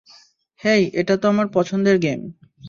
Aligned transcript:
হেই 0.61 0.83
এটা 0.93 1.15
তো 1.17 1.25
আমার 1.27 1.47
পছন্দের 1.47 1.97
গেম! 1.97 2.19